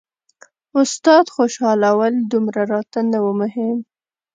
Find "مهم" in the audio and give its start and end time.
3.41-3.77